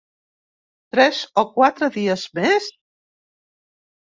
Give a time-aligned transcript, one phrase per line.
[0.95, 2.71] Tres o quatre dies més?